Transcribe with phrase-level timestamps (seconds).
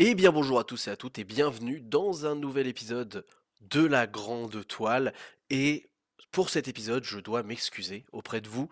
[0.00, 3.26] Eh bien bonjour à tous et à toutes et bienvenue dans un nouvel épisode
[3.62, 5.12] de la Grande Toile.
[5.50, 5.90] Et
[6.30, 8.68] pour cet épisode, je dois m'excuser auprès de vous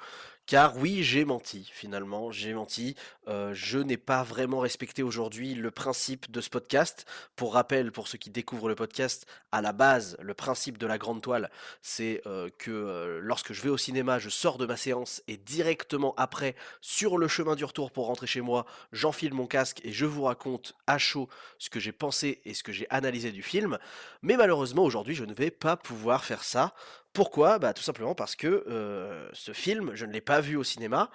[0.46, 2.94] car oui, j'ai menti, finalement, j'ai menti.
[3.26, 7.04] Euh, je n'ai pas vraiment respecté aujourd'hui le principe de ce podcast.
[7.34, 10.98] Pour rappel, pour ceux qui découvrent le podcast, à la base, le principe de la
[10.98, 11.50] grande toile,
[11.82, 15.36] c'est euh, que euh, lorsque je vais au cinéma, je sors de ma séance et
[15.36, 19.92] directement après, sur le chemin du retour pour rentrer chez moi, j'enfile mon casque et
[19.92, 23.42] je vous raconte à chaud ce que j'ai pensé et ce que j'ai analysé du
[23.42, 23.78] film.
[24.22, 26.72] Mais malheureusement, aujourd'hui, je ne vais pas pouvoir faire ça.
[27.16, 27.58] Pourquoi?
[27.58, 31.10] Bah tout simplement parce que ce film, je ne l'ai pas vu au cinéma,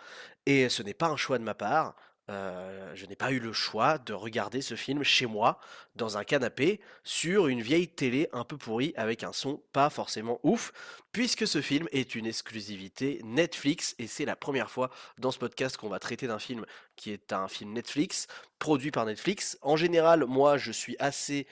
[0.47, 1.95] et ce n'est pas un choix de ma part.
[2.27, 5.59] je n'ai pas eu le choix de regarder ce film chez moi,
[5.95, 10.39] dans un canapé, sur une vieille télé un peu pourrie, avec un son pas forcément
[10.41, 10.71] ouf,
[11.11, 15.77] puisque ce film est une exclusivité Netflix, et c'est la première fois dans ce podcast
[15.77, 16.65] qu'on va traiter d'un film
[16.95, 18.25] qui est un film Netflix,
[18.57, 19.57] produit par Netflix.
[19.61, 21.45] En général, moi, je suis assez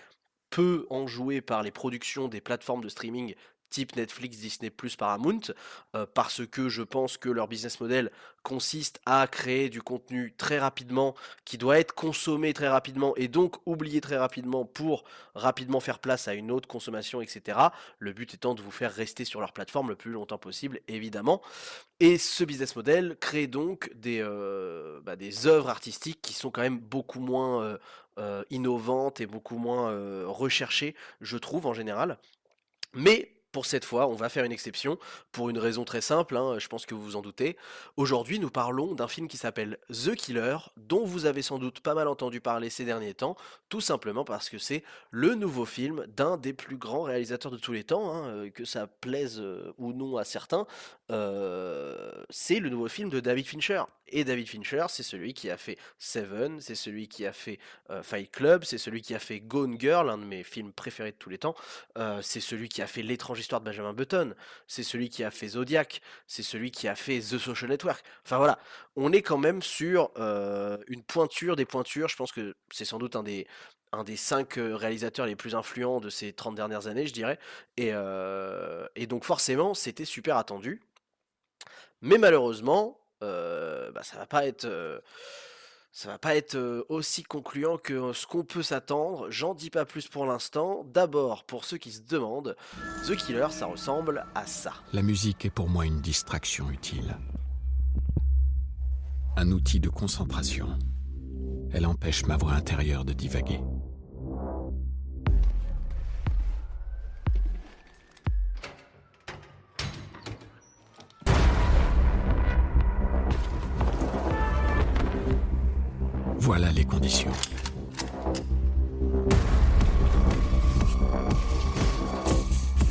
[0.50, 3.36] peu enjoué par les productions des plateformes de streaming
[3.70, 5.42] type Netflix, Disney⁇ Paramount,
[5.96, 8.12] euh, parce que je pense que leur business model
[8.44, 13.58] consiste à créer du contenu très rapidement, qui doit être consommé très rapidement, et donc
[13.66, 15.04] oublié très rapidement pour
[15.36, 17.60] rapidement faire place à une autre consommation, etc.
[18.00, 21.42] Le but étant de vous faire rester sur leur plateforme le plus longtemps possible, évidemment.
[22.00, 26.80] Et ce business model crée donc des, euh, bah, œuvres artistiques qui sont quand même
[26.80, 27.78] beaucoup moins
[28.18, 29.94] euh, innovantes et beaucoup moins
[30.26, 32.18] recherchées, je trouve, en général.
[32.94, 34.98] Mais pour cette fois, on va faire une exception
[35.32, 37.58] pour une raison très simple, hein, je pense que vous vous en doutez.
[37.98, 41.94] Aujourd'hui, nous parlons d'un film qui s'appelle The Killer, dont vous avez sans doute pas
[41.94, 43.36] mal entendu parler ces derniers temps,
[43.70, 47.74] tout simplement parce que c'est le nouveau film d'un des plus grands réalisateurs de tous
[47.74, 50.66] les temps, hein, euh, que ça plaise euh, ou non à certains.
[51.12, 53.84] Euh, c'est le nouveau film de David Fincher.
[54.12, 57.60] Et David Fincher, c'est celui qui a fait Seven, c'est celui qui a fait
[58.02, 61.18] Fight Club, c'est celui qui a fait Gone Girl, un de mes films préférés de
[61.18, 61.54] tous les temps,
[62.22, 63.04] c'est celui qui a fait
[63.40, 64.36] L'étrange histoire de Benjamin Button,
[64.68, 68.04] c'est celui qui a fait Zodiac, c'est celui qui a fait The Social Network.
[68.26, 68.60] Enfin voilà,
[68.96, 72.10] on est quand même sur euh, une pointure des pointures.
[72.10, 73.48] Je pense que c'est sans doute un des,
[73.92, 77.40] un des cinq euh, réalisateurs les plus influents de ces 30 dernières années, je dirais.
[77.78, 80.82] Et, euh, et donc forcément, c'était super attendu.
[82.02, 84.68] Mais malheureusement, bah, ça va pas être
[85.92, 89.30] ça va pas être aussi concluant que ce qu'on peut s'attendre.
[89.32, 90.86] J'en dis pas plus pour l'instant.
[90.94, 92.56] D'abord, pour ceux qui se demandent,
[93.08, 94.74] The Killer, ça ressemble à ça.
[94.94, 97.18] La musique est pour moi une distraction utile.
[99.36, 100.78] Un outil de concentration.
[101.72, 103.60] Elle empêche ma voix intérieure de divaguer.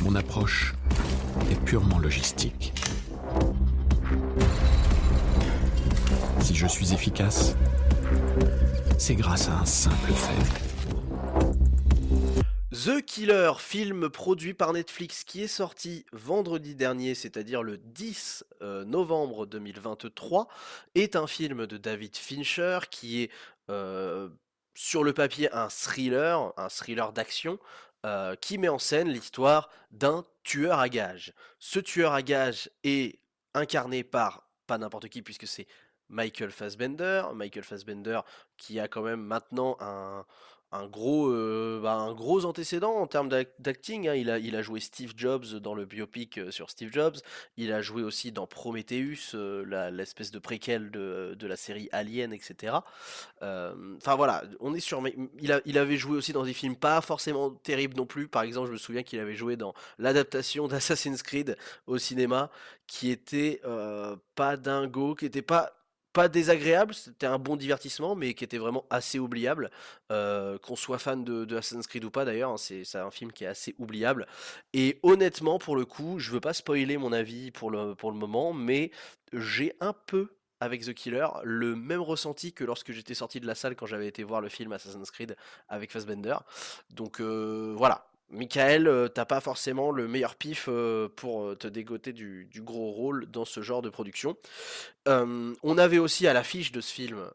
[0.01, 0.73] Mon approche
[1.51, 2.73] est purement logistique.
[6.41, 7.55] Si je suis efficace,
[8.97, 10.69] c'est grâce à un simple fait.
[12.71, 18.85] The Killer, film produit par Netflix qui est sorti vendredi dernier, c'est-à-dire le 10 euh,
[18.85, 20.47] novembre 2023,
[20.95, 23.31] est un film de David Fincher qui est
[24.73, 27.59] sur le papier un thriller, un thriller d'action,
[28.05, 31.33] euh, qui met en scène l'histoire d'un tueur à gages.
[31.59, 33.19] Ce tueur à gages est
[33.53, 35.67] incarné par pas n'importe qui puisque c'est
[36.07, 37.23] Michael Fassbender.
[37.33, 38.21] Michael Fassbender
[38.55, 40.25] qui a quand même maintenant un,
[40.71, 44.07] un gros, euh, bah, un gros antécédent en termes d'acting.
[44.07, 44.15] Hein.
[44.15, 47.17] Il, a, il a joué Steve Jobs dans le biopic euh, sur Steve Jobs.
[47.57, 52.33] Il a joué aussi dans Prometheus, euh, l'espèce de préquel de, de, la série Alien,
[52.33, 52.77] etc.
[53.41, 55.01] Enfin voilà, on est sur.
[55.39, 58.27] Il, a, il avait joué aussi dans des films pas forcément terribles non plus.
[58.27, 62.51] Par exemple, je me souviens qu'il avait joué dans l'adaptation d'Assassin's Creed au cinéma,
[62.85, 63.61] qui était
[64.35, 65.78] pas dingo, qui était pas
[66.13, 69.69] pas désagréable, c'était un bon divertissement, mais qui était vraiment assez oubliable.
[70.11, 73.43] Euh, qu'on soit fan de, Assassin's Creed ou pas d'ailleurs, hein, c'est un film qui
[73.43, 74.27] est assez oubliable.
[74.73, 78.17] Et honnêtement, pour le coup, je veux pas spoiler mon avis pour le, pour le
[78.17, 78.91] moment, mais
[79.33, 80.29] j'ai un peu
[80.59, 84.07] avec The Killer le même ressenti que lorsque j'étais sorti de la salle quand j'avais
[84.07, 85.35] été voir le film Assassin's Creed
[85.69, 86.35] avec Fassbender.
[86.89, 91.67] Donc euh, voilà, Michael, euh, t'as pas forcément le meilleur pif euh, pour euh, te
[91.67, 94.37] dégoter du, gros rôle dans ce genre de production.
[95.07, 97.31] On avait aussi à l'affiche de ce film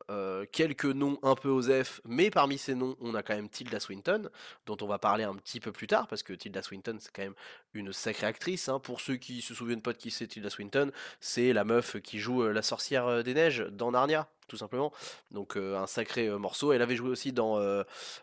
[0.52, 4.31] quelques noms un peu osef, mais parmi ces noms, on a quand même Tilda Swinton,
[4.67, 7.23] dont on va parler un petit peu plus tard, parce que Tilda Swinton, c'est quand
[7.23, 7.35] même
[7.73, 8.69] une sacrée actrice.
[8.69, 8.79] hein.
[8.79, 12.20] Pour ceux qui se souviennent pas de qui c'est Tilda Swinton, c'est la meuf qui
[12.20, 14.93] joue la sorcière des neiges dans Narnia, tout simplement.
[15.32, 16.73] Donc un sacré morceau.
[16.73, 17.58] Elle avait joué aussi dans,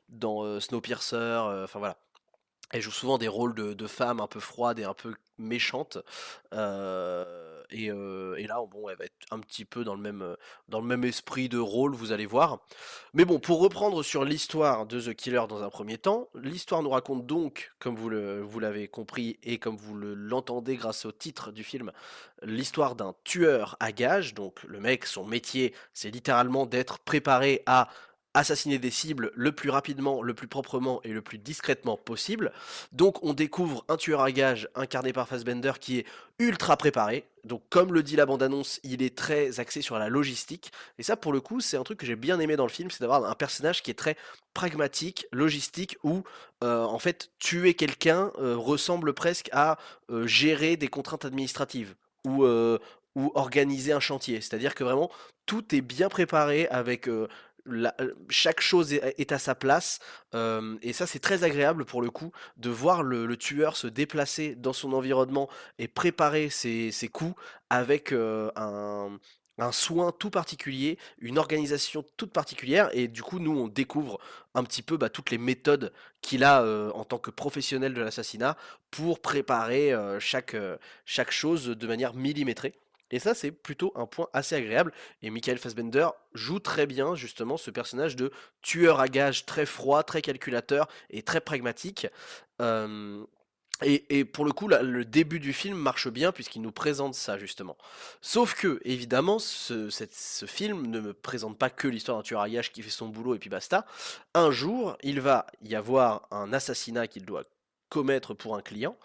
[0.08, 1.98] dans Snowpiercer, enfin voilà.
[2.72, 5.98] Elle joue souvent des rôles de, de femmes un peu froides et un peu méchantes.
[6.54, 10.22] euh, et, euh, et là, bon, elle va être un petit peu dans le même,
[10.22, 10.36] euh,
[10.68, 12.60] dans le même esprit de rôle, vous allez voir.
[13.14, 16.90] Mais bon, pour reprendre sur l'histoire de The Killer dans un premier temps, l'histoire nous
[16.90, 21.14] raconte donc, comme vous le, vous l'avez compris et comme vous le- l'entendez grâce au
[21.14, 21.92] titre du film,
[22.44, 24.34] l'histoire d'un tueur à gages.
[24.34, 27.88] Donc le mec, son métier, c'est littéralement d'être préparé à
[28.34, 32.52] assassiner des cibles le plus rapidement, le plus proprement et le plus discrètement possible.
[32.92, 36.06] Donc on découvre un tueur à gages incarné par Fassbender qui est
[36.40, 37.26] ultra préparé.
[37.44, 40.72] Donc comme le dit la bande-annonce, il est très axé sur la logistique.
[40.98, 42.90] Et ça pour le coup c'est un truc que j'ai bien aimé dans le film,
[42.90, 44.16] c'est d'avoir un personnage qui est très
[44.54, 46.24] pragmatique, logistique, où
[46.64, 49.78] euh, en fait tuer quelqu'un euh, ressemble presque à
[50.10, 51.96] euh, gérer des contraintes administratives.
[52.26, 52.46] Ou,
[53.36, 54.40] organiser un chantier.
[54.40, 55.12] C'est-à-dire que vraiment
[55.46, 57.10] tout est bien préparé avec
[58.30, 60.00] chaque chose est, à sa place.
[60.34, 64.74] et ça, c'est très agréable pour le coup de voir le, tueur se déplacer dans
[64.74, 65.50] son environnement
[65.80, 67.36] et préparer ses, coups
[67.70, 69.20] avec un,
[69.72, 72.90] soin tout particulier, une organisation toute particulière.
[72.94, 74.20] Et du coup, nous, on découvre
[74.56, 76.64] un petit peu bah, toutes les méthodes qu'il a
[76.94, 78.58] en tant que professionnel de l'assassinat
[78.90, 80.56] pour préparer chaque,
[81.06, 82.81] chaque chose de manière millimétrée.
[83.12, 84.94] Et ça, c'est plutôt un point assez agréable.
[85.22, 88.32] Et Michael Fassbender joue très bien justement ce personnage de
[88.62, 92.08] tueur à gages très froid, très calculateur et très pragmatique.
[93.84, 97.78] Et, pour le coup, le début du film marche bien puisqu'il nous présente ça justement.
[98.22, 99.90] Sauf que, évidemment, ce
[100.46, 103.34] film ne me présente pas que l'histoire d'un tueur à gages qui fait son boulot
[103.34, 103.86] et puis basta.
[104.36, 107.44] Un jour, il va y avoir un assassinat qu'il doit
[107.90, 108.96] commettre pour un client.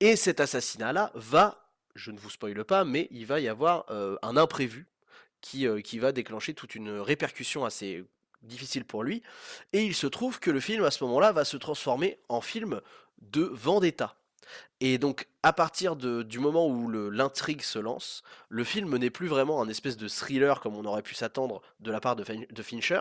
[0.00, 1.65] Et cet assassinat-là va,
[1.96, 4.86] je ne vous spoile pas, mais il va y avoir euh, un imprévu
[5.40, 8.04] qui, euh, qui va déclencher toute une répercussion assez
[8.42, 9.22] difficile pour lui.
[9.72, 12.80] Et il se trouve que le film, à ce moment-là, va se transformer en film
[13.20, 14.16] de vendetta.
[14.80, 19.26] Et donc, à partir de- du moment où l'intrigue se lance, le film n'est plus
[19.26, 23.00] vraiment un espèce de thriller comme on aurait pu s'attendre de la part de Fincher,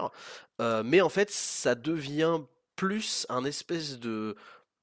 [0.62, 2.40] euh, mais en fait, ça devient
[2.76, 4.36] plus un espèce de,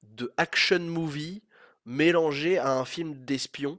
[0.03, 1.43] de action movie
[1.85, 3.77] mélangé à un film d'espion.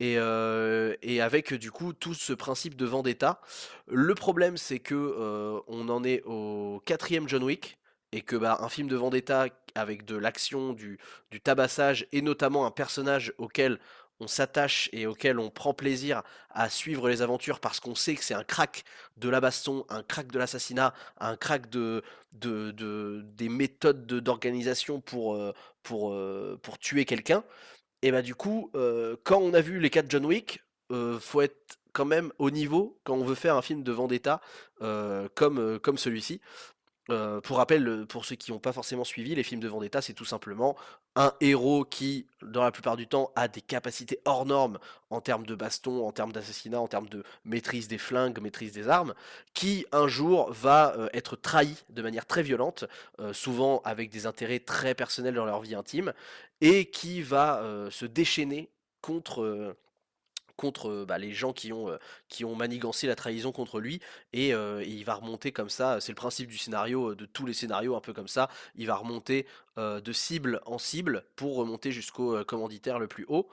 [0.00, 3.40] Et, euh, et avec du coup tout ce principe de vendetta.
[3.86, 7.78] Le problème c'est que euh, on en est au quatrième John Wick
[8.12, 10.98] et que bah, un film de vendetta avec de l'action, du,
[11.30, 13.78] du tabassage et notamment un personnage auquel
[14.20, 18.24] on s'attache et auquel on prend plaisir à suivre les aventures parce qu'on sait que
[18.24, 18.84] c'est un crack
[19.16, 24.20] de la baston, un crack de l'assassinat, un crack de, de, de- des méthodes de-
[24.20, 26.14] d'organisation pour, euh, pour,
[26.62, 27.44] pour tuer quelqu'un.
[28.02, 31.40] Et bah du coup, euh, quand on a vu les 4 John Wick, euh, faut
[31.42, 34.40] être quand même au niveau quand on veut faire un film de vendetta
[34.82, 36.40] euh, comme, euh, comme celui-ci.
[37.10, 40.12] Euh, pour rappel, pour ceux qui n'ont pas forcément suivi, les films de vendetta, c'est
[40.12, 40.76] tout simplement
[41.16, 44.78] un héros qui, dans la plupart du temps, a des capacités hors normes
[45.10, 48.88] en termes de baston, en termes d'assassinat, en termes de maîtrise des flingues, maîtrise des
[48.88, 49.14] armes,
[49.54, 52.84] qui un jour va euh, être trahi de manière très violente,
[53.18, 56.12] euh, souvent avec des intérêts très personnels dans leur vie intime,
[56.60, 58.68] et qui va se déchaîner
[59.00, 59.74] contre,
[60.60, 64.00] contre bah, les gens qui ont, manigancé la trahison contre lui,
[64.34, 67.96] et, il va remonter comme ça, c'est le principe du scénario, de tous les scénarios
[67.96, 69.46] un peu comme ça, il va remonter
[69.78, 73.48] de cible en cible pour remonter jusqu'au commanditaire le plus haut.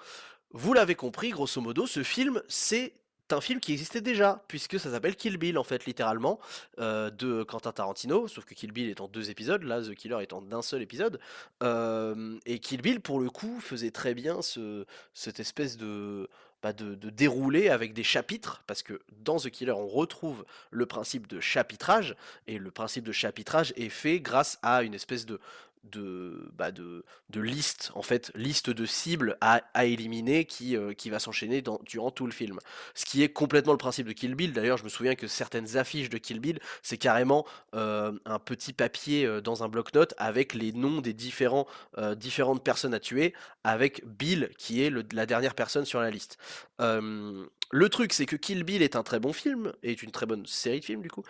[0.51, 2.93] Vous l'avez compris, grosso modo, ce film, c'est
[3.33, 6.39] un film qui existait déjà, puisque ça s'appelle Kill Bill, en fait, littéralement,
[6.77, 10.33] de Quentin Tarantino, sauf que Kill Bill est en deux épisodes, là, The Killer est
[10.33, 11.19] en d'un seul épisode.
[11.61, 16.29] Et Kill Bill, pour le coup, faisait très bien ce, cette espèce de,
[16.61, 20.85] bah, de, de déroulé avec des chapitres, parce que dans The Killer, on retrouve le
[20.85, 22.15] principe de chapitrage,
[22.47, 25.39] et le principe de chapitrage est fait grâce à une espèce de,
[25.91, 27.03] de, bah, de,
[27.35, 32.25] liste, en fait, liste de cibles à, éliminer qui, euh, qui va s'enchaîner durant tout
[32.25, 32.59] le film.
[32.95, 34.53] Ce qui est complètement le principe de Kill Bill.
[34.53, 38.73] D'ailleurs, je me souviens que certaines affiches de Kill Bill, c'est carrément euh, un petit
[38.73, 41.67] papier euh, dans un bloc-notes avec les noms des différentes
[42.63, 46.37] personnes à tuer, avec Bill qui est la dernière personne sur la liste.
[46.79, 50.25] Le truc, c'est que Kill Bill est un très bon film, et est une très
[50.25, 51.23] bonne série de films du coup,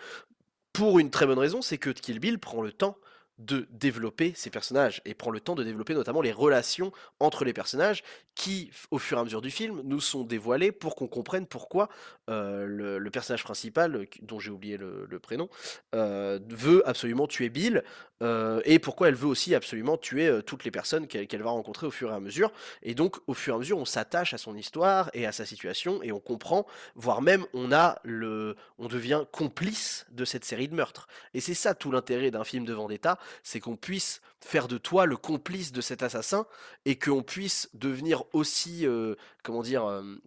[0.78, 2.96] pour une très bonne raison, c'est que Kill Bill prend le temps
[3.38, 7.52] de développer ces personnages et prend le temps de développer notamment les relations entre les
[7.52, 8.02] personnages
[8.38, 11.88] qui, au fur et à mesure du film, nous sont dévoilés pour qu'on comprenne pourquoi
[12.30, 12.66] euh,
[13.00, 15.48] le, personnage principal, dont j'ai oublié le, prénom,
[15.96, 17.82] euh, veut absolument tuer Bill
[18.22, 21.90] euh, et pourquoi elle veut aussi absolument tuer toutes les personnes qu'elle va rencontrer au
[21.90, 22.52] fur et à mesure.
[22.82, 25.44] Et donc, au fur et à mesure, on s'attache à son histoire et à sa
[25.44, 26.64] situation et on comprend,
[26.94, 31.08] voire même on a le, on devient complice de cette série de meurtres.
[31.34, 35.06] Et c'est ça tout l'intérêt d'un film de vendetta, c'est qu'on puisse faire de toi
[35.06, 36.46] le complice de cet assassin
[36.84, 40.20] et qu'on puisse devenir aussi, euh, comment dire, euh,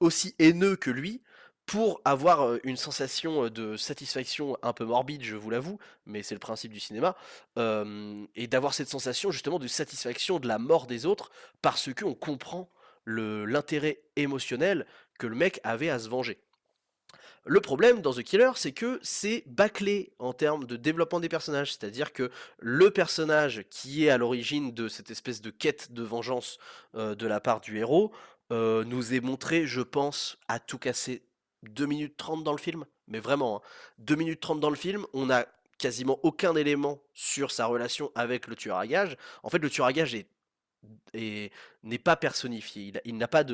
[0.00, 1.22] aussi haineux que lui
[1.66, 6.34] pour avoir euh, une sensation de satisfaction un peu morbide, je vous l'avoue, mais c'est
[6.34, 7.16] le principe du cinéma,
[7.56, 11.30] et d'avoir cette sensation justement de satisfaction de la mort des autres
[11.62, 12.70] parce qu'on comprend
[13.06, 14.86] l'intérêt émotionnel
[15.18, 16.38] que le mec avait à se venger.
[17.48, 21.72] Le problème dans The Killer, c'est que c'est bâclé en termes de développement des personnages,
[21.72, 26.58] c'est-à-dire que le personnage qui est à l'origine de cette espèce de quête de vengeance
[26.96, 28.10] euh, de la part du héros
[28.50, 31.22] euh, nous est montré, je pense, à tout casser
[31.62, 33.62] 2 minutes 30 dans le film, mais vraiment,
[33.98, 34.16] 2 hein.
[34.16, 35.44] minutes 30 dans le film, on a
[35.78, 39.16] quasiment aucun élément sur sa relation avec le tueur à gages.
[39.44, 40.26] En fait, le tueur à gages est
[41.14, 42.92] n'est pas personnifié.
[43.04, 43.44] Il, n'a pas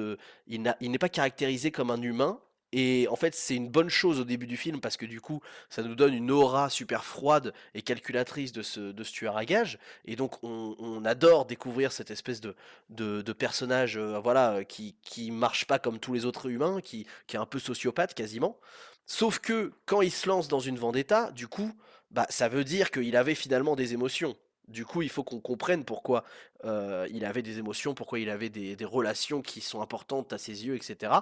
[0.47, 2.41] il n'est pas caractérisé comme un humain.
[2.73, 5.41] Et en fait, c'est une bonne chose au début du film parce que du coup,
[5.69, 9.45] ça nous donne une aura super froide et calculatrice de ce, de ce tueur à
[9.45, 9.79] gages.
[10.07, 12.55] Et donc, on, adore découvrir cette espèce de,
[12.89, 17.37] de, personnage euh, voilà, qui, qui marche pas comme tous les autres humains, qui, qui
[17.37, 18.59] est un peu sociopathe quasiment.
[19.05, 21.73] Sauf que quand il se lance dans une vendetta, du coup,
[22.13, 24.37] bah, ça veut dire qu'il avait finalement des émotions.
[24.69, 26.25] Du coup, il faut qu'on comprenne pourquoi
[26.65, 30.67] euh, il avait des émotions, pourquoi il avait des, relations qui sont importantes à ses
[30.67, 31.13] yeux, etc.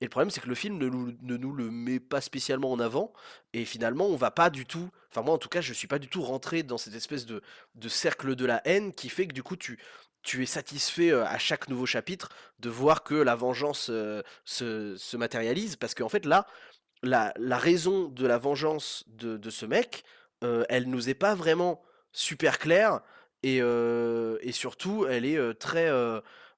[0.00, 3.12] Et le problème, c'est que le film ne, nous le met pas spécialement en avant.
[3.52, 4.90] Et finalement, on va pas du tout.
[5.10, 7.40] Enfin, moi, en tout cas, je suis pas du tout rentré dans cette espèce de,
[7.88, 9.78] cercle de la haine qui fait que du coup, tu,
[10.22, 15.16] tu es satisfait euh, à chaque nouveau chapitre de voir que la vengeance euh, se,
[15.16, 15.76] matérialise.
[15.76, 16.46] Parce qu'en fait, là,
[17.04, 20.02] la, raison de la vengeance de, ce mec,
[20.40, 21.80] elle nous est pas vraiment
[22.12, 23.00] super claire
[23.42, 25.90] et, et surtout elle est très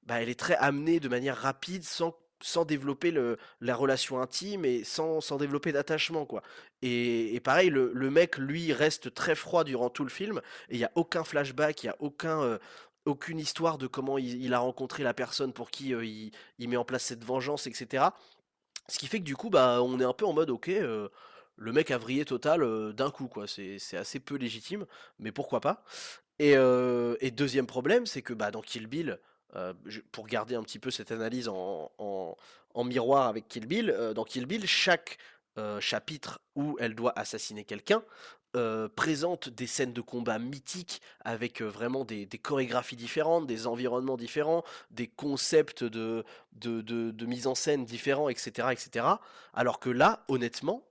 [0.05, 4.65] bah, elle est très amenée de manière rapide sans sans développer le, la relation intime
[4.65, 6.43] et sans, sans développer d'attachement quoi.
[6.83, 10.41] Et, pareil, le, le, mec lui reste très froid durant tout le film
[10.71, 12.59] et il n'y a aucun flashback, il n'y a aucun,
[13.05, 16.85] aucune histoire de comment il, a rencontré la personne pour qui il, il, met en
[16.85, 18.05] place cette vengeance, etc.
[18.89, 20.71] Ce qui fait que du coup, bah, on est un peu en mode ok,
[21.61, 23.47] le mec a vrillé total d'un coup, quoi.
[23.47, 24.87] C'est assez peu légitime,
[25.19, 25.85] mais pourquoi pas?
[26.39, 26.57] Et,
[27.31, 29.19] deuxième problème, c'est que bah, dans Kill Bill,
[30.11, 32.37] pour garder un petit peu cette analyse en,
[32.77, 35.19] miroir avec Kill Bill, dans Kill Bill, chaque
[35.81, 38.03] chapitre où elle doit assassiner quelqu'un
[38.97, 45.07] présente des scènes de combat mythiques avec vraiment des, chorégraphies différentes, des environnements différents, des
[45.07, 49.07] concepts de, de, de, mise en scène différents, etc., etc.
[49.55, 50.83] Alors que là, honnêtement,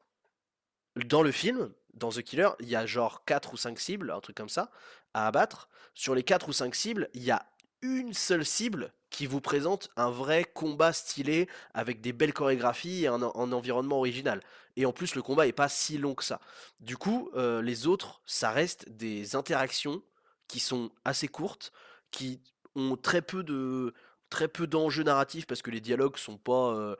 [1.05, 4.19] dans le film, dans The Killer, il y a genre 4 ou 5 cibles, un
[4.19, 4.71] truc comme ça,
[5.13, 5.69] à abattre.
[5.93, 7.45] Sur les 4 ou 5 cibles, il y a
[7.81, 13.07] une seule cible qui vous présente un vrai combat stylé avec des belles chorégraphies et
[13.07, 14.41] un, environnement original.
[14.75, 16.39] Et en plus, le combat est pas si long que ça.
[16.79, 20.01] Du coup, euh, les autres, ça reste des interactions
[20.47, 21.71] qui sont assez courtes,
[22.11, 22.41] qui
[22.75, 23.93] ont très peu de
[24.29, 26.95] très peu d'enjeux narratifs parce que les dialogues sont pas euh,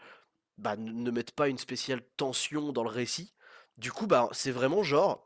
[0.58, 3.34] bah, ne mettent pas une spéciale tension dans le récit.
[3.80, 5.26] Du coup, bah, c'est vraiment genre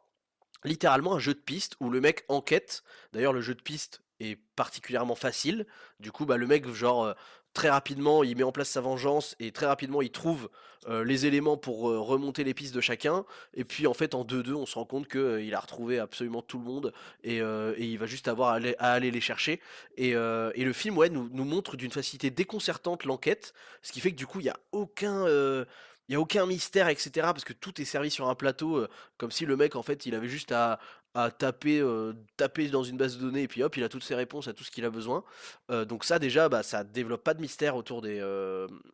[0.64, 2.84] littéralement un jeu de piste où le mec enquête.
[3.12, 5.66] D'ailleurs, le jeu de piste est particulièrement facile.
[6.00, 7.14] Du coup, bah, le mec, genre, euh,
[7.54, 10.52] très rapidement, il met en place sa vengeance et très rapidement, il trouve
[10.88, 13.26] euh, les éléments pour euh, remonter les pistes de chacun.
[13.56, 16.60] Et puis, en fait, en 2-2, on se rend compte qu'il a retrouvé absolument tout
[16.60, 16.94] le monde
[17.24, 19.62] et, il va juste avoir à aller, les chercher.
[19.98, 24.18] Et, le film, ouais, nous, nous montre d'une facilité déconcertante l'enquête, ce qui fait que
[24.18, 25.26] du coup, il n'y a aucun
[26.08, 27.12] il n'y a aucun mystère, etc.
[27.16, 28.86] Parce que tout est servi sur un plateau,
[29.18, 30.80] comme si le mec, en fait, il avait juste à,
[31.38, 34.16] taper, euh, taper dans une base de données, et puis hop, il a toutes ses
[34.16, 35.24] réponses à tout ce qu'il a besoin.
[35.70, 38.22] Donc ça, déjà, bah, ça développe pas de mystère autour des,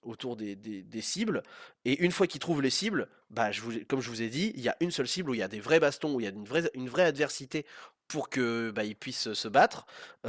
[0.04, 1.44] autour des, cibles.
[1.86, 3.50] Et une fois qu'il trouve les cibles, bah,
[3.88, 5.48] comme je vous ai dit, il y a une seule cible où il y a
[5.48, 7.66] des vrais bastons, où il y a une vraie, une vraie adversité
[8.08, 9.86] pour que bah, puisse se battre.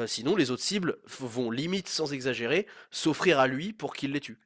[0.06, 4.38] sinon, les autres cibles vont limite, sans exagérer, s'offrir à lui pour qu'il les tue.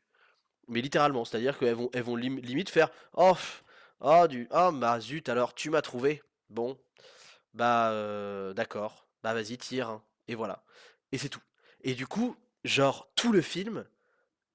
[0.68, 3.36] Mais littéralement, c'est-à-dire qu'elles vont, elles vont limite faire Oh,
[4.00, 6.22] oh, du, oh, bah zut, alors tu m'as trouvé.
[6.50, 6.78] Bon,
[7.52, 9.88] bah euh, d'accord, bah vas-y, tire.
[9.90, 10.02] Hein.
[10.28, 10.64] Et voilà.
[11.12, 11.42] Et c'est tout.
[11.82, 13.84] Et du coup, genre, tout le film,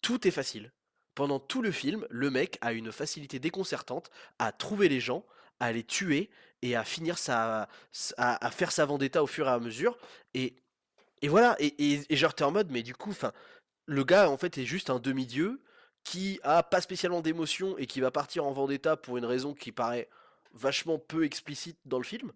[0.01, 0.71] tout est facile.
[1.15, 5.25] Pendant tout le film, le mec a une facilité déconcertante à trouver les gens,
[5.59, 6.29] à les tuer
[6.61, 7.67] et à finir sa,
[8.17, 9.97] à, faire sa vendetta au fur et à mesure.
[10.33, 10.55] Et,
[11.21, 13.33] et voilà, et, et, et genre t'es en mode, mais du coup, enfin,
[13.85, 15.61] le gars en fait est juste un demi-dieu
[16.03, 19.71] qui a pas spécialement d'émotion et qui va partir en vendetta pour une raison qui
[19.71, 20.09] paraît
[20.53, 22.31] vachement peu explicite dans le film.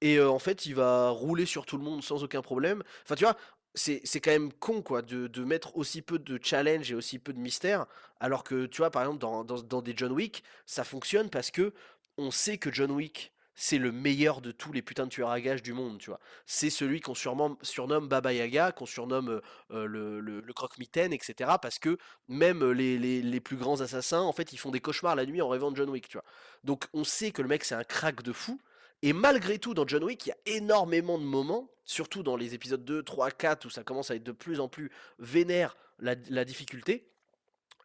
[0.00, 2.82] Et euh, en fait, il va rouler sur tout le monde sans aucun problème.
[3.04, 3.36] Enfin, tu vois,
[3.74, 7.18] c'est c'est quand même con, quoi, de, de mettre aussi peu de challenge et aussi
[7.18, 7.86] peu de mystère,
[8.20, 11.50] alors que, tu vois, par exemple, dans, dans, dans des John Wick, ça fonctionne parce
[11.50, 11.72] que
[12.18, 15.40] on sait que John Wick, c'est le meilleur de tous les putains de tueurs à
[15.40, 16.20] gages du monde, tu vois.
[16.44, 21.52] C'est celui qu'on surnomme, Baba Yaga, qu'on surnomme euh, euh, le, croque-mitaine, etc.
[21.60, 21.96] Parce que
[22.28, 25.48] même euh, les, plus grands assassins, en fait, ils font des cauchemars la nuit en
[25.48, 26.24] rêvant de John Wick, tu vois.
[26.64, 28.60] Donc on sait que le mec, c'est un crack de fou,
[29.00, 32.54] et malgré tout, dans John Wick, il y a énormément de moments, surtout dans les
[32.54, 36.44] épisodes 2, 3, 4, où ça commence à être de plus en plus vénère la,
[36.44, 37.08] difficulté.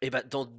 [0.02, 0.52] Et bah, dans,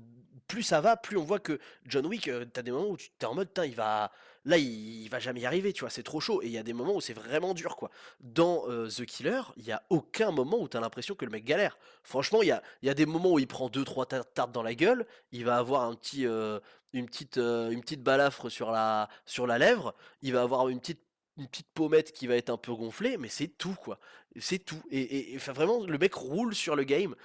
[0.48, 3.26] plus ça va, plus on voit que John Wick, t'as des moments où tu t'es
[3.26, 4.12] en mode, il va,
[4.46, 6.42] là, il, il, va jamais y arriver, tu vois, c'est trop chaud.
[6.42, 7.90] Et il y a des moments où c'est vraiment dur, quoi.
[8.20, 11.46] Dans euh, The Killer, il y a aucun moment où t'as l'impression que le mec
[11.46, 11.78] galère.
[12.04, 14.64] Franchement, il y a, y a des moments où il prend deux, trois tartes dans
[14.64, 16.60] la gueule, il va avoir un petit, euh,
[16.94, 20.80] une petite, euh, une petite balafre sur la, sur la lèvre, il va avoir une
[20.80, 21.02] petite
[21.36, 23.98] une petite pommette qui va être un peu gonflée, mais c'est tout quoi.
[24.40, 24.84] C'est tout.
[24.92, 27.16] Et, et, vraiment, le mec roule sur le game.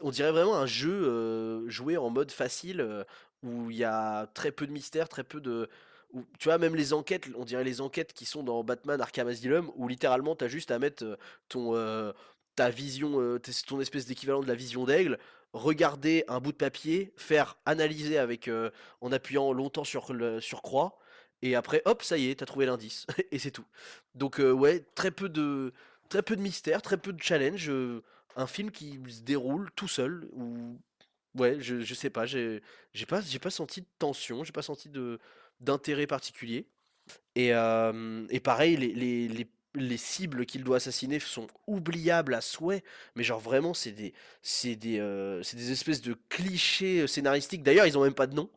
[0.00, 3.04] On dirait vraiment un jeu joué en mode facile
[3.44, 5.68] où il y a très peu de mystère, très peu de.
[6.38, 9.70] Tu vois, même les enquêtes, on dirait les enquêtes qui sont dans Batman Arkham Asylum,
[9.76, 11.16] où littéralement t'as juste à mettre euh,
[11.48, 12.12] ton, euh,
[12.54, 15.18] ta vision, euh, ton espèce d'équivalent de la vision d'aigle,
[15.54, 18.50] regarder un bout de papier, faire analyser avec
[19.00, 20.98] en appuyant longtemps sur sur croix
[21.42, 23.06] et après, hop, ça y est, t'as trouvé l'indice.
[23.32, 23.66] et c'est tout.
[24.14, 25.72] Donc, ouais, très peu de,
[26.08, 27.70] très peu de mystère, très peu de challenge.
[28.36, 30.26] un film qui se déroule tout seul.
[30.32, 30.78] Ou,
[31.34, 32.62] ouais, je, je sais pas, j'ai,
[33.08, 35.18] pas, pas senti de tension, j'ai pas senti de,
[35.62, 36.66] d'intérêt particulier.
[37.34, 42.40] Et, euh, et pareil, les, les, les, les cibles qu'il doit assassiner sont oubliables à
[42.40, 42.82] souhait.
[43.16, 47.62] Mais genre, vraiment, c'est des, c'est des, euh, c'est des espèces de clichés scénaristiques.
[47.62, 48.50] D'ailleurs, ils ont même pas de nom.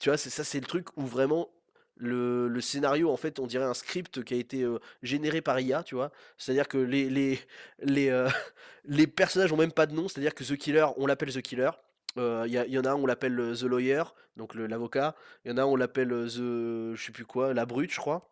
[0.00, 1.48] Tu vois, c'est ça, c'est le truc où vraiment
[1.96, 5.58] le, le scénario, en fait, on dirait un script qui a été euh, généré par
[5.60, 6.12] IA, tu vois.
[6.38, 7.40] C'est-à-dire que les, les,
[7.80, 8.28] les, euh,
[8.84, 11.70] les personnages ont même pas de nom, c'est-à-dire que The Killer, on l'appelle The Killer.
[12.18, 14.02] Euh, Il y, en a un, on l'appelle euh, The Lawyer,
[14.36, 15.14] donc l'avocat.
[15.44, 17.92] Il y en a un, on l'appelle euh, The, je sais plus quoi, la brute,
[17.92, 18.28] je crois.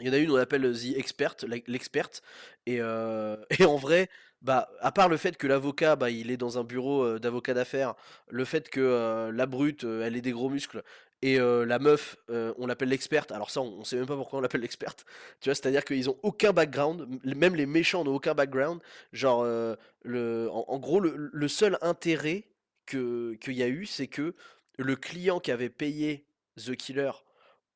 [0.00, 2.22] Il y en a une, on l'appelle The Expert, l'ex- l'experte.
[2.66, 4.08] Et, euh, et en vrai,
[4.42, 7.54] bah, à part le fait que l'avocat, bah, il est dans un bureau euh, d'avocat
[7.54, 7.94] d'affaires,
[8.28, 10.82] le fait que euh, la brute, euh, elle ait des gros muscles,
[11.22, 13.32] et euh, la meuf, euh, on l'appelle l'experte.
[13.32, 15.04] Alors ça, on, on sait même pas pourquoi on l'appelle l'experte.
[15.40, 18.80] Tu vois, c'est-à-dire qu'ils ont aucun background, même les méchants n'ont aucun background.
[19.12, 19.74] Genre, euh,
[20.04, 22.44] le, en, gros, le seul intérêt
[22.86, 24.34] que qu'il y a eu, c'est que
[24.78, 27.12] le client qui avait payé The Killer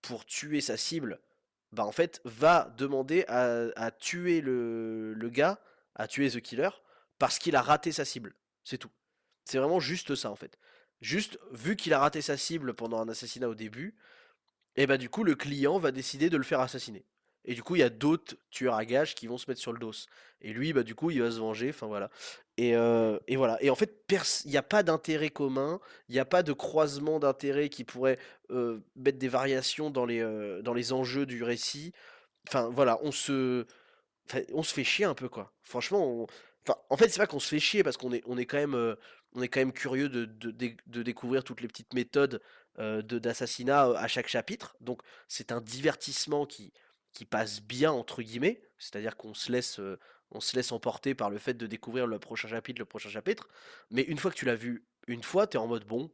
[0.02, 1.20] pour tuer sa cible
[1.72, 5.60] bah en fait, va demander à, tuer le, gars,
[5.94, 6.70] à tuer The Killer,
[7.18, 8.34] parce qu'il a raté sa cible.
[8.64, 8.90] C'est tout.
[9.44, 10.58] C'est vraiment juste ça en fait.
[11.00, 13.96] Juste, vu qu'il a raté sa cible pendant un assassinat au début,
[14.76, 17.04] et bah du coup le client va décider de le faire assassiner.
[17.44, 19.72] Et du coup il y a d'autres tueurs à gages qui vont se mettre sur
[19.72, 19.92] le dos.
[20.40, 22.10] Et lui bah du coup il va se venger, enfin voilà.
[22.62, 23.56] Et, euh, et voilà.
[23.62, 24.04] Et en fait
[24.44, 28.18] il n'y a pas d'intérêt commun, il n'y a pas de croisement d'intérêts qui pourrait
[28.50, 31.92] euh, mettre des variations dans les, euh, dans les enjeux du récit.
[32.48, 33.66] Enfin voilà, on se,
[34.52, 35.54] on se fait chier un peu quoi.
[35.62, 36.26] Franchement,
[36.90, 38.96] en fait c'est pas qu'on se fait chier parce qu'on est, on est quand même,
[39.40, 42.42] est quand même curieux de, de, dé- de découvrir toutes les petites méthodes
[42.78, 44.76] de d'assassinat à chaque chapitre.
[44.80, 46.72] Donc c'est un divertissement qui,
[47.14, 49.80] qui passe bien entre guillemets, c'est-à-dire qu'on se laisse,
[50.32, 53.48] on se laisse emporter par le fait de découvrir le prochain chapitre, le prochain chapitre.
[53.90, 56.10] Mais une fois que tu l'as vu une fois, t'es en mode bon,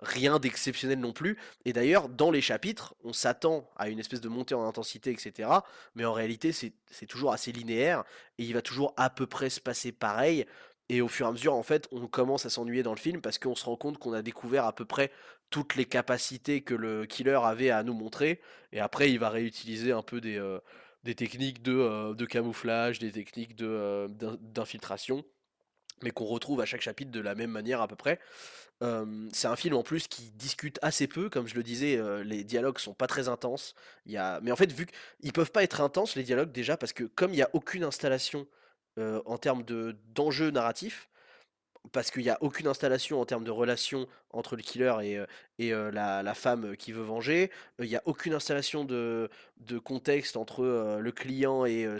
[0.00, 1.38] rien d'exceptionnel non plus.
[1.64, 5.50] Et d'ailleurs, dans les chapitres, on s'attend à une espèce de montée en intensité, etc.
[5.94, 8.04] Mais en réalité, c'est c'est toujours assez linéaire
[8.38, 10.46] et il va toujours à peu près se passer pareil.
[10.90, 13.20] Et au fur et à mesure, en fait, on commence à s'ennuyer dans le film
[13.20, 15.10] parce qu'on se rend compte qu'on a découvert à peu près
[15.50, 18.40] toutes les capacités que le killer avait à nous montrer.
[18.72, 20.60] Et après, il va réutiliser un peu des, euh,
[21.08, 25.24] des techniques de, euh, de camouflage, des techniques euh, d'in- d'infiltration,
[26.02, 28.20] mais qu'on retrouve à chaque chapitre de la même manière à peu près.
[29.32, 32.44] C'est un film en plus qui discute assez peu, comme je le disais, euh, les
[32.44, 33.74] dialogues sont pas très intenses.
[34.06, 34.86] Mais en fait, vu
[35.20, 37.82] qu'ils peuvent pas être intenses, les dialogues déjà, parce que comme il n'y a aucune
[37.84, 38.46] installation
[38.96, 41.08] en termes de d'enjeu narratif,
[41.92, 45.26] parce qu'il n'y a aucune installation en termes de relation entre le killer et, euh,
[45.60, 49.30] euh, la, femme qui veut venger, euh, il n'y a aucune installation de,
[49.84, 51.98] contexte entre euh, le client et euh,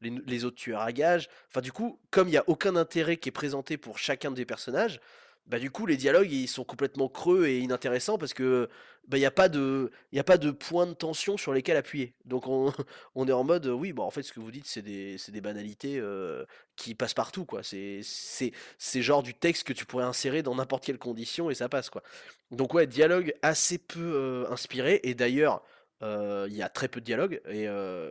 [0.00, 1.28] les autres tueurs à gages.
[1.48, 4.44] Enfin, du coup, comme il n'y a aucun intérêt qui est présenté pour chacun des
[4.44, 5.00] personnages,
[5.46, 8.68] bah du coup les dialogues ils sont complètement creux et inintéressants parce que
[9.08, 11.76] bah il n'y a pas de il a pas de point de tension sur lesquels
[11.76, 12.14] appuyer.
[12.24, 12.72] Donc on,
[13.14, 15.40] on est en mode oui bon en fait ce que vous dites c'est des, des
[15.40, 16.44] banalités euh,
[16.76, 17.62] qui passent partout quoi.
[17.62, 21.54] C'est c'est c'est genre du texte que tu pourrais insérer dans n'importe quelle condition et
[21.54, 22.02] ça passe quoi.
[22.50, 25.62] Donc ouais dialogue assez peu euh, inspiré et d'ailleurs
[26.02, 27.68] il y a très peu de dialogues et,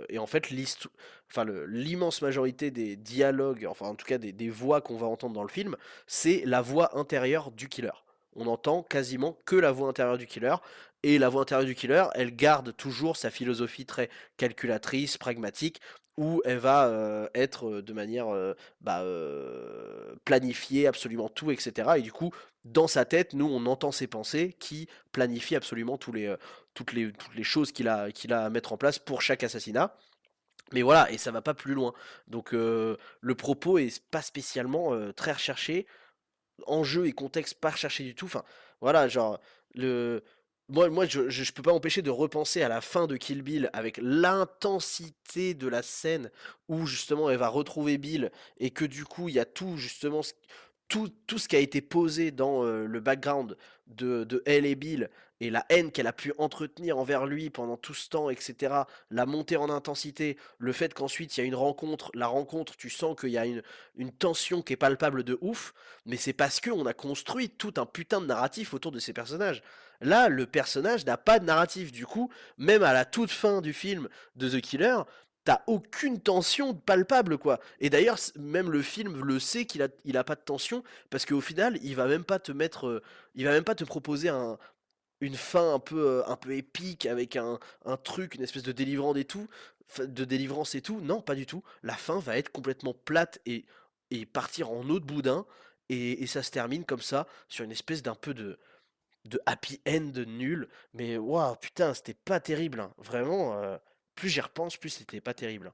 [0.09, 0.49] et en fait
[1.67, 5.49] l'immense majorité des dialogues, enfin en tout cas des, voix qu'on va entendre dans le
[5.49, 5.75] film,
[6.07, 7.91] c'est la voix intérieure du killer.
[8.35, 10.55] On entend quasiment que la voix intérieure du killer
[11.03, 15.81] et la voix intérieure du killer, elle garde toujours sa philosophie très calculatrice, pragmatique,
[16.17, 18.27] où elle va être de manière
[18.81, 19.03] bah,
[20.25, 21.91] planifiée absolument tout, etc.
[21.97, 22.31] Et du coup,
[22.63, 26.35] dans sa tête, nous, on entend ses pensées qui planifient absolument les,
[26.73, 29.97] toutes, les, choses qu'il a, à mettre en place pour chaque assassinat.
[30.71, 31.93] Mais voilà, et ça va pas plus loin.
[32.27, 32.97] Donc le
[33.35, 35.87] propos est pas spécialement très recherché,
[36.67, 38.25] enjeu et contexte pas recherché du tout.
[38.25, 38.43] Enfin,
[38.79, 39.39] voilà, genre
[39.73, 40.23] le
[40.71, 43.69] moi, moi je, je, peux pas m'empêcher de repenser à la fin de Kill Bill
[43.73, 46.31] avec l'intensité de la scène
[46.69, 50.21] où justement elle va retrouver Bill et que du coup il y a tout justement
[50.91, 55.09] tout, ce qui a été posé dans le background de, de elle et Bill
[55.41, 59.25] et la haine qu'elle a pu entretenir envers lui pendant tout ce temps, etc., la
[59.25, 63.19] montée en intensité, le fait qu'ensuite il y a une rencontre, la rencontre, tu sens
[63.19, 63.63] qu'il y a une,
[63.95, 65.73] une tension qui est palpable de ouf,
[66.05, 69.63] mais c'est parce qu'on a construit tout un putain de narratif autour de ces personnages.
[69.99, 73.73] Là, le personnage n'a pas de narratif, du coup, même à la toute fin du
[73.73, 74.99] film de The Killer,
[75.43, 77.59] t'as aucune tension palpable quoi.
[77.79, 81.79] Et d'ailleurs même le film le sait qu'il a pas de tension parce qu'au final
[81.81, 83.03] il va même pas te mettre euh,
[83.35, 84.57] il va même pas te proposer un,
[85.21, 87.59] une fin un peu, un peu épique avec un,
[88.03, 89.47] truc, une espèce de délivrance et tout,
[89.99, 90.99] de délivrance et tout.
[90.99, 91.63] Non, pas du tout.
[91.83, 93.65] La fin va être complètement plate et,
[94.09, 95.45] et partir en autre boudin.
[95.89, 98.57] Et, ça se termine comme ça, sur une espèce d'un peu de,
[99.25, 100.69] de happy end nul.
[100.93, 102.79] Mais waouh, putain, c'était pas terrible.
[102.79, 102.93] Hein.
[102.97, 103.77] Vraiment,
[104.15, 105.67] plus j'y repense, plus c'était pas terrible.
[105.67, 105.73] Hein.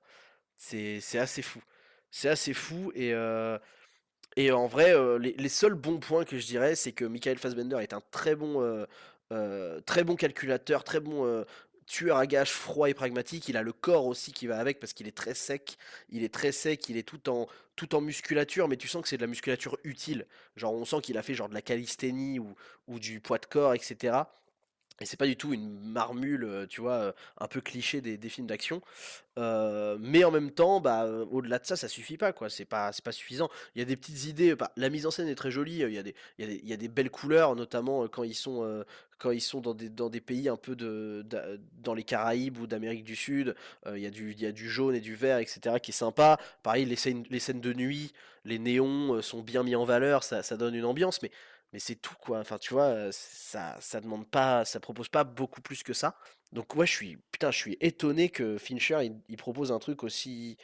[0.58, 1.62] C'est assez fou.
[2.12, 2.91] C'est assez fou.
[2.95, 3.13] Et,
[4.36, 7.78] et en vrai, les, les, seuls bons points que je dirais, c'est que Michael Fassbender
[7.82, 8.86] est un très bon
[9.86, 11.45] très bon calculateur, très bon
[11.88, 13.47] tueur à gages froid et pragmatique.
[13.47, 15.78] Il a le corps aussi qui va avec parce qu'il est très sec.
[16.10, 19.08] Il est très sec, il est tout en, tout en musculature, mais tu sens que
[19.08, 20.28] c'est de la musculature utile.
[20.56, 22.54] Genre, on sent qu'il a fait genre de la calisthénie ou,
[22.88, 24.17] ou du poids de corps, etc.
[25.00, 28.48] Et c'est pas du tout une marmule, tu vois, un peu cliché des, des films
[28.48, 28.82] d'action.
[29.36, 32.50] mais en même temps, bah, au-delà de ça, ça suffit pas, quoi.
[32.50, 33.50] C'est pas, c'est pas suffisant.
[33.76, 34.56] Il y a des petites idées.
[34.56, 35.80] Bah, la mise en scène est très jolie.
[35.80, 38.08] Il y a des, il y a des, il y a des belles couleurs, notamment
[38.08, 38.84] quand ils sont,
[39.20, 41.26] quand ils sont dans des, dans des pays un peu de,
[41.84, 43.56] dans les Caraïbes ou d'Amérique du Sud.
[43.88, 45.94] il y a du, il y a du jaune et du vert, etc., qui est
[45.94, 46.40] sympa.
[46.64, 48.14] Pareil, les scènes, les scènes de nuit,
[48.46, 50.24] les néons sont bien mis en valeur.
[50.24, 51.32] Ça, ça donne une ambiance, mais
[51.78, 52.40] mais c'est tout quoi.
[52.40, 56.16] Enfin, tu vois, ça, ça demande pas, ça propose pas beaucoup plus que ça.
[56.52, 60.58] Donc ouais, je suis, putain, je suis étonné que Fincher il, propose un truc aussi,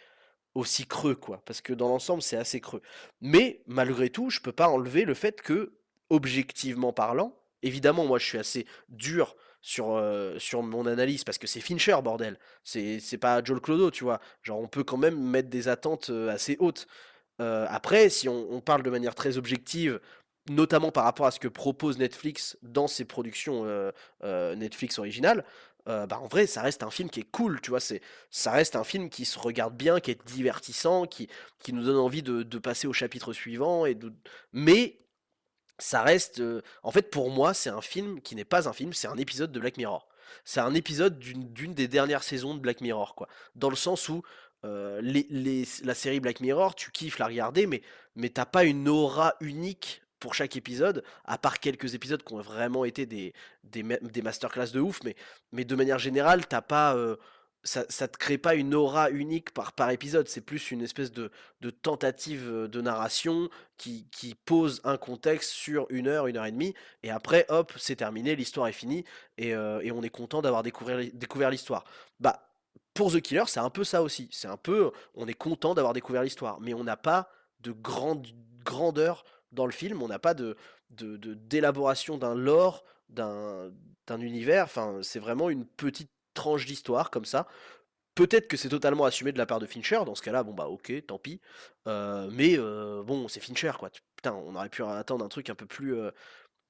[0.56, 2.82] aussi creux quoi, parce que dans l'ensemble c'est assez creux.
[3.22, 5.78] Mais malgré tout, je peux pas enlever le fait que,
[6.10, 10.04] objectivement parlant, évidemment moi je suis assez dur sur,
[10.40, 14.20] sur mon analyse parce que c'est Fincher bordel, c'est pas Joel Clodo, tu vois.
[14.42, 16.88] Genre on peut quand même mettre des attentes assez hautes.
[17.38, 20.00] après, si on, parle de manière très objective,
[20.50, 23.92] notamment par rapport à ce que propose Netflix dans ses productions euh,
[24.24, 25.46] euh, Netflix originales,
[25.90, 27.80] euh, bah en vrai, ça reste un film qui est cool, tu vois.
[28.30, 31.28] Ça reste un film qui se regarde bien, qui est divertissant, qui,
[31.60, 33.86] qui nous donne envie de, de passer au chapitre suivant.
[33.86, 34.14] Et de...
[34.54, 35.00] Mais
[35.80, 36.42] ça reste,
[36.84, 39.52] en fait, pour moi, c'est un film qui n'est pas un film, c'est un épisode
[39.52, 40.08] de Black Mirror.
[40.46, 43.28] C'est un épisode d'une, d'une des dernières saisons de Black Mirror, quoi.
[43.56, 44.24] Dans le sens où
[44.64, 47.82] les, les, la série Black Mirror, tu kiffes la regarder, mais,
[48.16, 52.40] mais t'as pas une aura unique pour chaque épisode, à part quelques épisodes qui ont
[52.40, 53.34] vraiment été des,
[53.66, 55.18] des, des masterclass de ouf, mais,
[55.52, 57.18] mais de manière générale, t'as pas, euh,
[57.66, 61.12] ça, ça te crée pas une aura unique par, par épisode, c'est plus une espèce
[61.12, 66.38] de, de tentative euh, de narration qui, qui, pose un contexte sur une heure, une
[66.38, 69.04] heure et demie, et après, hop, c'est terminé, l'histoire est finie,
[69.38, 71.84] et, euh, et on est content d'avoir découvert, découvert l'histoire.
[72.22, 72.48] Bah,
[72.94, 75.92] pour The Killer, c'est un peu ça aussi, c'est un peu, on est content d'avoir
[75.92, 78.26] découvert l'histoire, mais on n'a pas de grande
[78.64, 80.58] grandeur dans le film, on n'a pas de
[80.90, 83.72] d'élaboration d'un lore, d'un
[84.20, 87.48] univers, enfin c'est vraiment une petite tranche d'histoire comme ça.
[88.16, 90.68] Peut-être que c'est totalement assumé de la part de Fincher, dans ce cas-là, bon bah
[90.68, 91.42] ok, tant pis.
[91.88, 93.90] Euh, mais euh, bon, c'est Fincher quoi.
[94.16, 95.96] Putain, on aurait pu attendre un truc un peu plus.
[95.96, 96.12] Euh,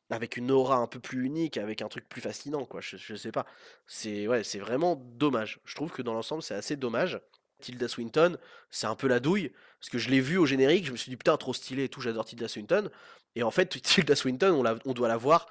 [0.10, 2.82] avec une aura un peu plus unique, avec un truc plus fascinant quoi.
[2.82, 3.46] Je, je sais pas.
[3.88, 5.60] C'est ouais, c'est vraiment dommage.
[5.66, 7.20] Je trouve que dans l'ensemble, c'est assez dommage.
[7.64, 8.38] Tilda Swinton,
[8.70, 11.10] c'est un peu la douille, parce que je l'ai vu au générique, je me suis
[11.10, 12.90] dit putain trop stylé et tout, j'adore Tilda Swinton,
[13.36, 15.48] et en fait Tilda Swinton, on, doit la voir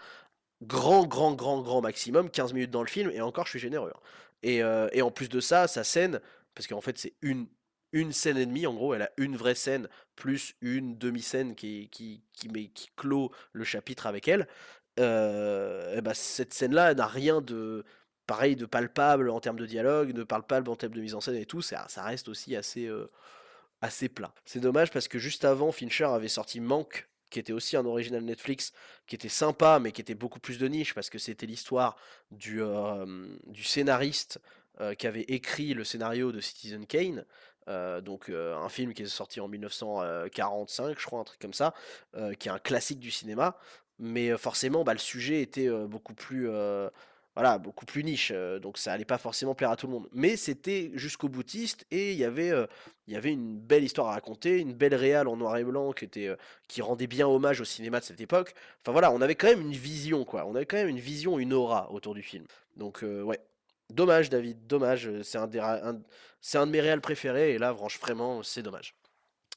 [0.62, 3.92] grand, grand, grand, grand maximum, 15 minutes dans le film, et encore je suis généreux.
[3.94, 4.00] hein.
[4.42, 6.20] Et, euh, et en plus de ça, sa scène,
[6.54, 7.46] parce qu'en fait c'est une,
[7.92, 11.88] une scène et demie, en gros, elle a une vraie scène, plus une demi-scène qui,
[11.90, 14.46] qui, qui, qui clôt le chapitre avec elle,
[15.00, 17.84] euh, et bah, cette scène-là elle n'a rien de
[18.26, 21.36] pareil de palpable en termes de dialogue, de palpable en termes de mise en scène
[21.36, 23.10] et tout, ça, ça reste aussi assez, euh,
[23.80, 24.32] assez plat.
[24.44, 28.22] C'est dommage parce que juste avant, Fincher avait sorti Manque, qui était aussi un original
[28.22, 28.72] Netflix,
[29.06, 31.96] qui était sympa, mais qui était beaucoup plus de niche parce que c'était l'histoire
[32.30, 32.60] du,
[33.46, 34.38] du scénariste
[34.80, 37.24] euh, qui avait écrit le scénario de Citizen Kane.
[37.68, 41.74] euh, donc un film qui est sorti en 1945, je crois, un truc comme ça,
[42.38, 43.56] qui est un classique du cinéma.
[43.98, 46.50] Mais forcément, bah, le sujet était beaucoup plus,
[47.34, 50.08] voilà, beaucoup plus niche, euh, donc ça allait pas forcément plaire à tout le monde.
[50.12, 52.66] Mais c'était jusqu'au boutiste et il y avait, euh,
[53.06, 55.92] il y avait une belle histoire à raconter, une belle réale en noir et blanc
[55.92, 56.36] qui était, euh,
[56.68, 58.54] qui rendait bien hommage au cinéma de cette époque.
[58.82, 60.44] Enfin voilà, on avait quand même une vision, quoi.
[60.46, 62.44] On avait quand même une vision, une aura autour du film.
[62.76, 63.40] Donc ouais,
[63.90, 65.10] dommage David, dommage.
[65.22, 66.00] C'est un, un-
[66.54, 68.94] un de mes réals préférés et là, franchement, c'est dommage.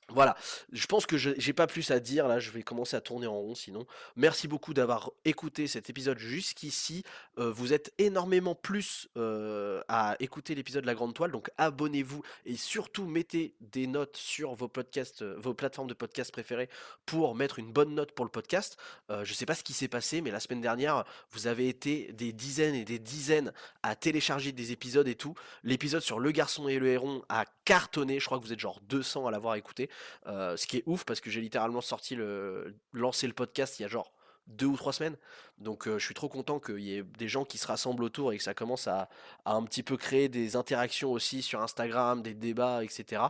[0.09, 0.37] Voilà,
[0.71, 3.39] je pense que j'ai pas plus à dire là, je vais commencer à tourner en
[3.39, 3.87] rond sinon.
[4.15, 7.03] Merci beaucoup d'avoir écouté cet épisode jusqu'ici.
[7.39, 12.21] Euh, vous êtes énormément plus euh, à écouter l'épisode de La Grande Toile, donc abonnez-vous
[12.45, 16.69] et surtout mettez des notes sur vos podcasts, euh, vos plateformes de podcast préférées
[17.07, 18.77] pour mettre une bonne note pour le podcast.
[19.09, 22.11] Euh, je sais pas ce qui s'est passé, mais la semaine dernière, vous avez été
[22.13, 25.33] des dizaines et des dizaines à télécharger des épisodes et tout.
[25.63, 28.79] L'épisode sur Le Garçon et le Héron a cartonné, je crois que vous êtes genre
[28.81, 29.89] 200 à l'avoir écouté.
[30.27, 33.83] Euh, ce qui est ouf parce que j'ai littéralement sorti le lancé le podcast il
[33.83, 34.11] y a genre
[34.47, 35.17] deux ou trois semaines.
[35.57, 38.33] Donc euh, je suis trop content qu'il y ait des gens qui se rassemblent autour
[38.33, 39.09] et que ça commence à,
[39.45, 43.23] un petit peu créer des interactions aussi sur Instagram, des débats, etc.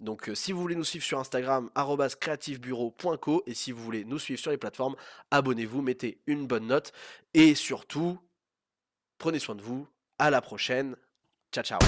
[0.00, 1.70] Donc euh, si vous voulez nous suivre sur Instagram,
[2.20, 4.96] creativebureau.co et si vous voulez nous suivre sur les plateformes,
[5.30, 6.92] abonnez-vous, mettez une bonne note
[7.34, 8.18] et surtout,
[9.18, 9.86] prenez soin de vous.
[10.18, 10.96] À la prochaine.
[11.52, 11.78] Ciao ciao.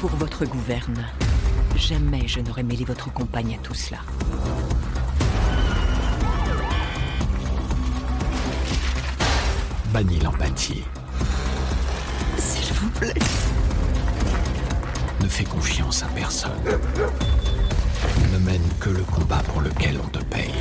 [0.00, 1.06] Pour votre gouverne,
[1.76, 3.98] jamais je n'aurais mêlé votre compagne à tout cela.
[9.92, 10.82] Bannis l'empathie.
[12.38, 13.14] S'il vous plaît.
[15.22, 16.50] Ne fais confiance à personne.
[18.32, 20.52] Ne mène que le combat pour lequel on te paye.